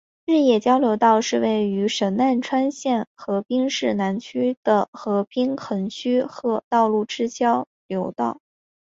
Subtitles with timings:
[0.25, 8.39] 日野交流道是位于神奈川县横滨市南区的横滨横须贺道路之交流道。